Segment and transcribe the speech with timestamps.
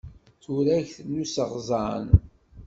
[0.43, 2.05] Turagt n useɣẓan.